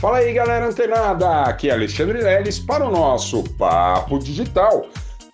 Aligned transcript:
Fala 0.00 0.18
aí, 0.18 0.34
galera 0.34 0.66
antenada! 0.66 1.42
Aqui 1.42 1.70
é 1.70 1.72
Alexandre 1.72 2.18
Leles 2.18 2.58
para 2.58 2.86
o 2.86 2.90
nosso 2.90 3.42
Papo 3.56 4.18
Digital. 4.18 4.86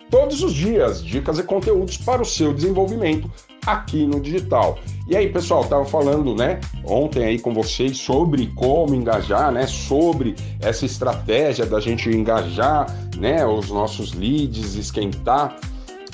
Todos 0.09 0.41
os 0.43 0.53
dias, 0.53 1.03
dicas 1.03 1.39
e 1.39 1.43
conteúdos 1.43 1.97
para 1.97 2.21
o 2.21 2.25
seu 2.25 2.53
desenvolvimento 2.53 3.29
aqui 3.65 4.05
no 4.05 4.19
digital. 4.19 4.79
E 5.07 5.15
aí, 5.15 5.29
pessoal, 5.29 5.65
tava 5.65 5.85
falando, 5.85 6.35
né, 6.35 6.59
ontem 6.85 7.23
aí 7.23 7.39
com 7.39 7.53
vocês 7.53 7.97
sobre 7.97 8.47
como 8.55 8.95
engajar, 8.95 9.51
né, 9.51 9.67
sobre 9.67 10.35
essa 10.59 10.85
estratégia 10.85 11.65
da 11.65 11.79
gente 11.79 12.09
engajar, 12.09 12.87
né, 13.17 13.45
os 13.45 13.69
nossos 13.69 14.13
leads, 14.13 14.75
esquentar. 14.75 15.57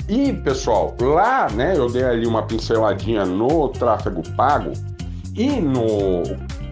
E, 0.08 0.32
pessoal, 0.32 0.96
lá, 1.00 1.48
né, 1.50 1.74
eu 1.76 1.88
dei 1.88 2.04
ali 2.04 2.26
uma 2.26 2.42
pinceladinha 2.42 3.24
no 3.24 3.68
tráfego 3.68 4.22
pago 4.36 4.72
e 5.34 5.48
no 5.60 6.22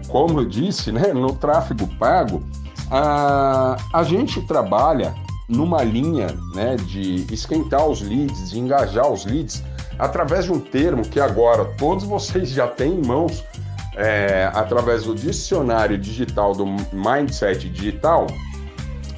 como 0.07 0.39
eu 0.39 0.45
disse, 0.45 0.91
né, 0.91 1.13
no 1.13 1.33
tráfego 1.33 1.87
pago, 1.97 2.43
a, 2.89 3.77
a 3.93 4.03
gente 4.03 4.41
trabalha 4.41 5.13
numa 5.47 5.83
linha 5.83 6.27
né, 6.53 6.75
de 6.75 7.25
esquentar 7.33 7.87
os 7.87 8.01
leads, 8.01 8.51
de 8.51 8.59
engajar 8.59 9.09
os 9.11 9.25
leads, 9.25 9.63
através 9.97 10.45
de 10.45 10.51
um 10.51 10.59
termo 10.59 11.03
que 11.03 11.19
agora 11.19 11.65
todos 11.77 12.03
vocês 12.03 12.49
já 12.49 12.67
têm 12.67 12.99
em 12.99 13.05
mãos, 13.05 13.43
é, 13.95 14.49
através 14.53 15.03
do 15.03 15.15
dicionário 15.15 15.97
digital 15.97 16.53
do 16.53 16.65
Mindset 16.93 17.67
Digital, 17.69 18.27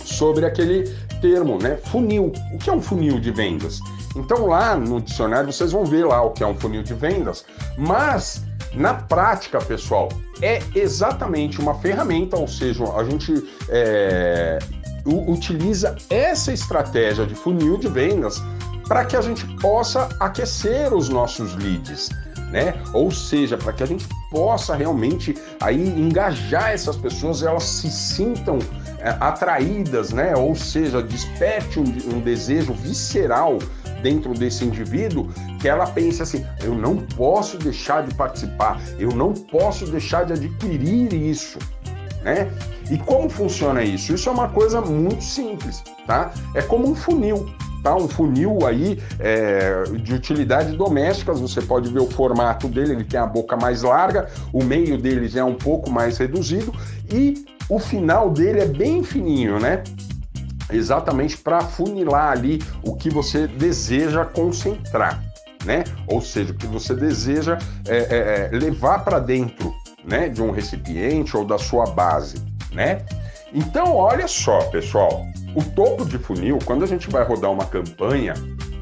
sobre 0.05 0.45
aquele 0.45 0.83
termo, 1.21 1.57
né, 1.61 1.77
funil. 1.77 2.31
O 2.53 2.57
que 2.57 2.69
é 2.69 2.73
um 2.73 2.81
funil 2.81 3.19
de 3.19 3.31
vendas? 3.31 3.79
Então 4.15 4.47
lá 4.47 4.75
no 4.75 5.01
dicionário 5.01 5.51
vocês 5.51 5.71
vão 5.71 5.85
ver 5.85 6.05
lá 6.05 6.21
o 6.21 6.31
que 6.31 6.43
é 6.43 6.47
um 6.47 6.55
funil 6.55 6.81
de 6.81 6.93
vendas, 6.93 7.45
mas 7.77 8.43
na 8.73 8.93
prática, 8.93 9.59
pessoal, 9.59 10.09
é 10.41 10.61
exatamente 10.75 11.59
uma 11.59 11.75
ferramenta, 11.75 12.37
ou 12.37 12.47
seja, 12.47 12.83
a 12.95 13.03
gente 13.03 13.33
é, 13.69 14.59
utiliza 15.05 15.95
essa 16.09 16.53
estratégia 16.53 17.25
de 17.25 17.35
funil 17.35 17.77
de 17.77 17.87
vendas 17.87 18.41
para 18.87 19.05
que 19.05 19.15
a 19.15 19.21
gente 19.21 19.45
possa 19.57 20.09
aquecer 20.19 20.93
os 20.93 21.09
nossos 21.09 21.55
leads. 21.55 22.09
Né? 22.51 22.73
Ou 22.93 23.11
seja, 23.11 23.55
para 23.55 23.71
que 23.71 23.83
a 23.83 23.85
gente 23.85 24.07
possa 24.31 24.75
realmente 24.75 25.35
aí 25.61 25.87
engajar 25.87 26.71
essas 26.71 26.95
pessoas, 26.95 27.43
elas 27.43 27.63
se 27.63 27.91
sintam 27.91 28.57
é, 28.97 29.09
atraídas, 29.19 30.11
né? 30.11 30.35
Ou 30.35 30.55
seja, 30.55 30.99
desperte 30.99 31.79
um, 31.79 31.83
um 31.83 32.19
desejo 32.19 32.73
visceral 32.73 33.59
dentro 34.01 34.33
desse 34.33 34.65
indivíduo 34.65 35.29
que 35.59 35.67
ela 35.67 35.85
pense 35.87 36.21
assim: 36.21 36.45
eu 36.63 36.75
não 36.75 36.97
posso 36.97 37.57
deixar 37.57 38.05
de 38.05 38.13
participar, 38.13 38.79
eu 38.97 39.09
não 39.11 39.33
posso 39.33 39.85
deixar 39.87 40.25
de 40.25 40.33
adquirir 40.33 41.13
isso, 41.13 41.59
né? 42.23 42.51
E 42.89 42.97
como 42.97 43.29
funciona 43.29 43.83
isso? 43.83 44.13
Isso 44.13 44.29
é 44.29 44.31
uma 44.31 44.49
coisa 44.49 44.81
muito 44.81 45.23
simples, 45.23 45.83
tá? 46.07 46.31
É 46.55 46.61
como 46.61 46.89
um 46.89 46.95
funil. 46.95 47.47
Tá, 47.81 47.95
um 47.95 48.09
funil 48.09 48.67
aí 48.67 49.01
é, 49.19 49.83
de 50.03 50.13
utilidades 50.13 50.75
domésticas, 50.75 51.39
você 51.39 51.61
pode 51.61 51.89
ver 51.89 52.01
o 52.01 52.11
formato 52.11 52.67
dele, 52.67 52.91
ele 52.91 53.03
tem 53.05 53.17
a 53.17 53.25
boca 53.25 53.55
mais 53.55 53.83
larga, 53.83 54.27
o 54.51 54.61
meio 54.61 54.97
dele 54.97 55.29
já 55.29 55.39
é 55.39 55.43
um 55.45 55.55
pouco 55.55 55.89
mais 55.89 56.17
reduzido 56.17 56.73
e 57.09 57.45
o 57.69 57.79
final 57.79 58.29
dele 58.31 58.59
é 58.59 58.65
bem 58.65 59.01
fininho, 59.01 59.61
né? 59.61 59.81
Exatamente 60.71 61.37
para 61.37 61.61
funilar 61.61 62.31
ali 62.31 62.61
o 62.83 62.95
que 62.95 63.09
você 63.09 63.47
deseja 63.47 64.25
concentrar, 64.25 65.23
né? 65.65 65.83
Ou 66.07 66.21
seja, 66.21 66.53
o 66.53 66.55
que 66.55 66.67
você 66.67 66.93
deseja 66.93 67.57
é, 67.87 67.97
é, 67.97 68.49
é 68.51 68.57
levar 68.57 69.03
para 69.03 69.19
dentro, 69.19 69.73
né, 70.03 70.29
de 70.29 70.41
um 70.41 70.51
recipiente 70.51 71.35
ou 71.35 71.45
da 71.45 71.57
sua 71.57 71.85
base, 71.87 72.37
né? 72.71 73.05
Então, 73.53 73.95
olha 73.95 74.27
só, 74.27 74.59
pessoal, 74.69 75.25
o 75.55 75.63
topo 75.63 76.05
de 76.05 76.17
funil, 76.17 76.59
quando 76.63 76.83
a 76.83 76.87
gente 76.87 77.09
vai 77.09 77.23
rodar 77.23 77.51
uma 77.51 77.65
campanha, 77.65 78.33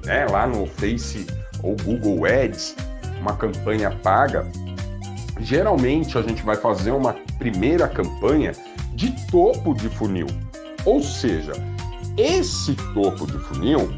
né, 0.06 0.26
lá 0.30 0.46
no 0.46 0.66
Face 0.66 1.26
ou 1.64 1.76
Google 1.84 2.26
Ads, 2.26 2.76
uma 3.20 3.36
campanha 3.36 3.92
paga, 4.04 4.46
geralmente 5.40 6.18
a 6.18 6.22
gente 6.22 6.44
vai 6.44 6.56
fazer 6.56 6.92
uma 6.92 7.14
primeira 7.38 7.88
campanha 7.88 8.52
de 8.94 9.12
topo 9.28 9.74
de 9.74 9.90
funil. 9.90 10.28
Ou 10.86 11.02
seja, 11.02 11.54
esse 12.18 12.74
topo 12.94 13.26
de 13.28 13.38
funil 13.40 13.90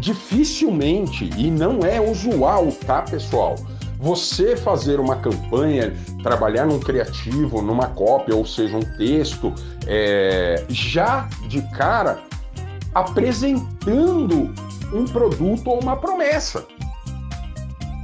dificilmente, 0.00 1.30
e 1.36 1.50
não 1.50 1.80
é 1.80 2.00
usual, 2.00 2.68
tá, 2.86 3.02
pessoal? 3.02 3.56
Você 3.98 4.56
fazer 4.56 4.98
uma 4.98 5.16
campanha, 5.16 5.94
trabalhar 6.22 6.66
num 6.66 6.80
criativo, 6.80 7.60
numa 7.60 7.88
cópia, 7.88 8.34
ou 8.34 8.46
seja, 8.46 8.76
um 8.76 8.96
texto, 8.96 9.52
é, 9.86 10.64
já 10.70 11.28
de 11.48 11.60
cara 11.76 12.22
apresentando 12.94 14.52
um 14.92 15.04
produto 15.04 15.68
ou 15.68 15.80
uma 15.80 15.96
promessa. 15.96 16.66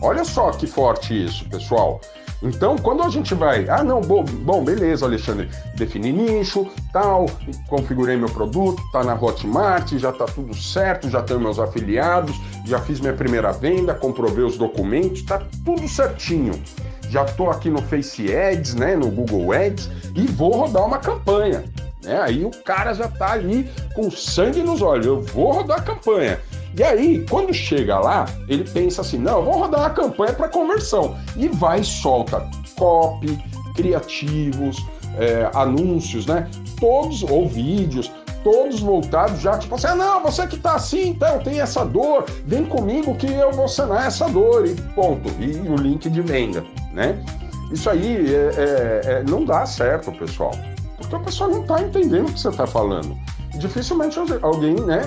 Olha 0.02 0.24
só 0.24 0.50
que 0.50 0.66
forte 0.66 1.24
isso, 1.24 1.48
pessoal. 1.48 2.00
Então, 2.42 2.76
quando 2.76 3.02
a 3.02 3.08
gente 3.08 3.34
vai, 3.34 3.68
ah, 3.68 3.82
não, 3.82 4.00
bom, 4.00 4.22
bom 4.22 4.62
beleza, 4.62 5.06
Alexandre, 5.06 5.48
defini 5.74 6.12
nicho, 6.12 6.66
tal, 6.92 7.26
configurei 7.66 8.16
meu 8.16 8.28
produto, 8.28 8.82
tá 8.92 9.02
na 9.02 9.14
Hotmart, 9.14 9.94
já 9.96 10.12
tá 10.12 10.26
tudo 10.26 10.54
certo, 10.54 11.08
já 11.08 11.22
tenho 11.22 11.40
meus 11.40 11.58
afiliados, 11.58 12.36
já 12.66 12.78
fiz 12.78 13.00
minha 13.00 13.14
primeira 13.14 13.52
venda, 13.52 13.94
comprovei 13.94 14.44
os 14.44 14.58
documentos, 14.58 15.22
tá 15.22 15.42
tudo 15.64 15.88
certinho. 15.88 16.52
Já 17.08 17.24
tô 17.24 17.48
aqui 17.48 17.70
no 17.70 17.80
Face 17.82 18.34
Ads, 18.34 18.74
né, 18.74 18.96
no 18.96 19.10
Google 19.10 19.52
Ads 19.52 19.88
e 20.14 20.26
vou 20.26 20.52
rodar 20.52 20.84
uma 20.84 20.98
campanha. 20.98 21.64
Né? 22.02 22.20
Aí 22.20 22.44
o 22.44 22.50
cara 22.50 22.92
já 22.92 23.08
tá 23.08 23.32
ali 23.32 23.70
com 23.94 24.10
sangue 24.10 24.62
nos 24.62 24.82
olhos, 24.82 25.06
eu 25.06 25.22
vou 25.22 25.52
rodar 25.52 25.78
a 25.78 25.82
campanha. 25.82 26.40
E 26.78 26.82
aí, 26.82 27.26
quando 27.28 27.54
chega 27.54 27.98
lá, 27.98 28.26
ele 28.48 28.64
pensa 28.64 29.00
assim: 29.00 29.18
não, 29.18 29.42
vou 29.42 29.58
rodar 29.58 29.80
uma 29.80 29.90
campanha 29.90 30.32
para 30.32 30.48
conversão. 30.48 31.16
E 31.36 31.48
vai 31.48 31.80
e 31.80 31.84
solta 31.84 32.48
copy, 32.76 33.38
criativos, 33.74 34.84
é, 35.18 35.50
anúncios, 35.54 36.26
né? 36.26 36.48
Todos, 36.78 37.22
ou 37.22 37.48
vídeos, 37.48 38.12
todos 38.44 38.80
voltados 38.80 39.40
já, 39.40 39.58
tipo 39.58 39.74
assim, 39.74 39.88
ah, 39.88 39.94
não, 39.96 40.22
você 40.22 40.46
que 40.46 40.56
tá 40.56 40.74
assim, 40.74 41.08
então, 41.08 41.40
tem 41.40 41.60
essa 41.60 41.84
dor, 41.84 42.26
vem 42.44 42.64
comigo 42.64 43.16
que 43.16 43.26
eu 43.26 43.50
vou 43.50 43.66
sanar 43.66 44.06
essa 44.06 44.28
dor, 44.28 44.66
e 44.66 44.74
ponto. 44.94 45.28
E 45.40 45.68
o 45.68 45.74
link 45.74 46.08
de 46.08 46.20
venda, 46.20 46.64
né? 46.92 47.18
Isso 47.72 47.90
aí 47.90 48.32
é, 48.32 48.50
é, 48.56 49.00
é, 49.04 49.22
não 49.24 49.44
dá 49.44 49.66
certo, 49.66 50.12
pessoal. 50.12 50.52
Porque 50.96 51.16
o 51.16 51.20
pessoal 51.20 51.50
não 51.50 51.64
tá 51.64 51.82
entendendo 51.82 52.28
o 52.28 52.32
que 52.32 52.38
você 52.38 52.50
tá 52.52 52.66
falando. 52.66 53.16
Dificilmente 53.58 54.16
alguém, 54.42 54.74
né, 54.74 55.02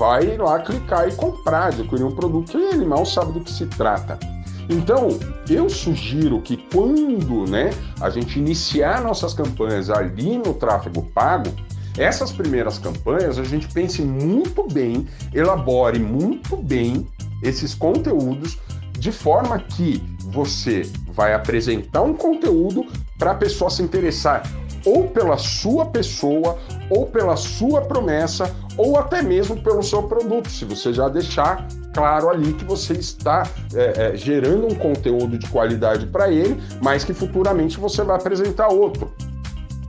vai 0.00 0.38
lá 0.38 0.58
clicar 0.60 1.06
e 1.06 1.12
comprar, 1.12 1.66
adquirir 1.66 2.04
um 2.04 2.14
produto 2.14 2.52
que 2.52 2.56
ele 2.56 2.86
mal 2.86 3.04
sabe 3.04 3.32
do 3.32 3.40
que 3.40 3.52
se 3.52 3.66
trata. 3.66 4.18
Então, 4.66 5.18
eu 5.46 5.68
sugiro 5.68 6.40
que 6.40 6.56
quando 6.56 7.44
né, 7.50 7.68
a 8.00 8.08
gente 8.08 8.38
iniciar 8.38 9.02
nossas 9.02 9.34
campanhas 9.34 9.90
ali 9.90 10.38
no 10.38 10.54
tráfego 10.54 11.02
pago, 11.12 11.50
essas 11.98 12.32
primeiras 12.32 12.78
campanhas 12.78 13.38
a 13.38 13.44
gente 13.44 13.68
pense 13.68 14.00
muito 14.00 14.66
bem, 14.72 15.06
elabore 15.34 15.98
muito 15.98 16.56
bem 16.56 17.06
esses 17.42 17.74
conteúdos 17.74 18.58
de 18.92 19.12
forma 19.12 19.58
que 19.58 20.02
você 20.32 20.90
vai 21.12 21.34
apresentar 21.34 22.00
um 22.00 22.14
conteúdo 22.14 22.86
para 23.18 23.32
a 23.32 23.34
pessoa 23.34 23.68
se 23.68 23.82
interessar 23.82 24.44
ou 24.84 25.08
pela 25.08 25.36
sua 25.36 25.86
pessoa, 25.86 26.58
ou 26.88 27.06
pela 27.06 27.36
sua 27.36 27.82
promessa, 27.82 28.54
ou 28.76 28.98
até 28.98 29.22
mesmo 29.22 29.60
pelo 29.62 29.82
seu 29.82 30.02
produto, 30.04 30.48
se 30.48 30.64
você 30.64 30.92
já 30.92 31.08
deixar 31.08 31.66
claro 31.92 32.28
ali 32.30 32.52
que 32.52 32.64
você 32.64 32.94
está 32.94 33.46
é, 33.74 34.12
é, 34.12 34.16
gerando 34.16 34.66
um 34.66 34.74
conteúdo 34.74 35.38
de 35.38 35.48
qualidade 35.48 36.06
para 36.06 36.30
ele, 36.30 36.60
mas 36.80 37.04
que 37.04 37.12
futuramente 37.12 37.78
você 37.78 38.02
vai 38.02 38.16
apresentar 38.16 38.68
outro. 38.68 39.12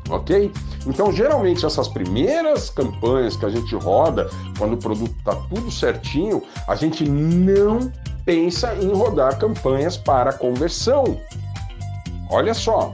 Ok? 0.10 0.52
Então, 0.86 1.12
geralmente, 1.12 1.66
essas 1.66 1.88
primeiras 1.88 2.70
campanhas 2.70 3.38
que 3.38 3.46
a 3.46 3.50
gente 3.50 3.76
roda, 3.76 4.30
quando 4.58 4.74
o 4.74 4.78
produto 4.78 5.16
está 5.18 5.36
tudo 5.36 5.72
certinho, 5.72 6.44
a 6.68 6.76
gente 6.76 7.08
não 7.08 7.92
pensa 8.26 8.76
em 8.76 8.92
rodar 8.92 9.38
campanhas 9.38 9.96
para 9.96 10.34
conversão. 10.34 11.18
Olha 12.30 12.54
só, 12.54 12.92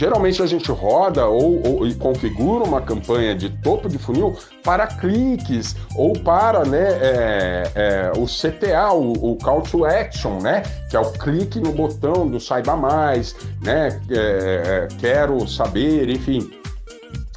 Geralmente 0.00 0.42
a 0.42 0.46
gente 0.46 0.72
roda 0.72 1.26
ou, 1.26 1.60
ou, 1.62 1.86
e 1.86 1.94
configura 1.94 2.64
uma 2.64 2.80
campanha 2.80 3.34
de 3.34 3.50
topo 3.50 3.86
de 3.86 3.98
funil 3.98 4.34
para 4.64 4.86
cliques 4.86 5.76
ou 5.94 6.14
para 6.14 6.64
né, 6.64 6.88
é, 7.02 7.72
é, 7.74 8.12
o 8.16 8.24
CTA, 8.24 8.94
o, 8.94 9.32
o, 9.32 9.36
Call 9.36 9.60
to 9.60 9.84
Action, 9.84 10.40
né, 10.40 10.62
que 10.88 10.96
é 10.96 11.00
o 11.00 11.12
clique 11.12 11.60
no 11.60 11.72
botão 11.72 12.26
do 12.26 12.40
Saiba 12.40 12.76
Mais, 12.76 13.36
né, 13.62 14.00
é, 14.08 14.16
é 14.16 14.88
quero 14.98 15.46
saber, 15.46 16.08
enfim 16.08 16.50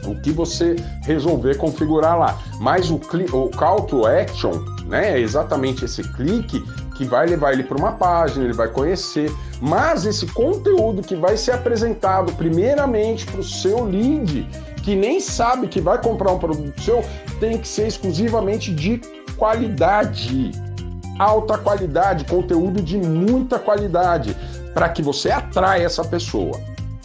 o 0.06 0.16
que 0.16 0.32
você 0.32 0.76
resolver 1.04 1.56
configurar 1.58 2.18
lá. 2.18 2.38
Mas 2.60 2.90
o, 2.90 2.96
o 2.96 3.50
call 3.50 3.84
to 3.84 4.06
action, 4.06 4.52
né, 4.86 5.14
é 5.14 5.20
exatamente 5.20 5.86
esse 5.86 6.04
clique 6.14 6.62
que 6.96 7.06
vai 7.06 7.26
levar 7.26 7.54
ele 7.54 7.64
para 7.64 7.78
uma 7.78 7.92
página, 7.94 8.44
ele 8.44 8.54
vai 8.54 8.68
conhecer, 8.68 9.32
mas 9.62 10.06
esse 10.06 10.26
conteúdo 10.28 11.02
que 11.02 11.16
vai 11.16 11.38
ser 11.38 11.52
apresentado 11.52 12.34
primeiramente 12.34 13.26
para 13.26 13.42
o 13.42 13.44
seu 13.44 13.84
lead, 13.84 14.48
que 14.84 14.96
nem 14.96 15.20
sabe 15.20 15.68
que 15.68 15.82
vai 15.82 16.02
comprar 16.02 16.32
um 16.32 16.40
produto 16.40 16.82
seu, 16.82 17.04
tem 17.40 17.58
que 17.58 17.68
ser 17.68 17.88
exclusivamente 17.88 18.74
de 18.74 19.02
qualidade. 19.38 20.52
Alta 21.20 21.58
qualidade, 21.58 22.26
conteúdo 22.26 22.82
de 22.82 22.98
muita 22.98 23.60
qualidade, 23.60 24.36
para 24.74 24.90
que 24.90 25.02
você 25.02 25.30
atraia 25.30 25.86
essa 25.86 26.04
pessoa, 26.04 26.60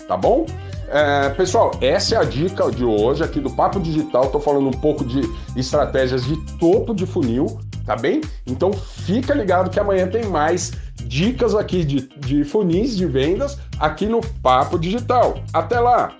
tá 0.06 0.16
bom? 0.16 0.46
É, 0.90 1.28
pessoal, 1.30 1.72
essa 1.82 2.14
é 2.14 2.18
a 2.18 2.24
dica 2.24 2.70
de 2.70 2.82
hoje 2.82 3.22
aqui 3.22 3.40
do 3.40 3.50
Papo 3.50 3.78
Digital. 3.78 4.24
Estou 4.24 4.40
falando 4.40 4.68
um 4.68 4.80
pouco 4.80 5.04
de 5.04 5.20
estratégias 5.54 6.24
de 6.24 6.36
topo 6.58 6.94
de 6.94 7.04
funil, 7.04 7.58
tá 7.88 7.96
bem? 7.96 8.20
Então 8.46 8.70
fica 8.70 9.32
ligado 9.32 9.70
que 9.70 9.80
amanhã 9.80 10.06
tem 10.06 10.26
mais 10.26 10.72
dicas 10.94 11.54
aqui 11.54 11.82
de, 11.82 12.06
de 12.18 12.44
funis 12.44 12.94
de 12.94 13.06
vendas 13.06 13.58
aqui 13.80 14.04
no 14.04 14.20
Papo 14.42 14.78
Digital. 14.78 15.42
Até 15.54 15.80
lá! 15.80 16.12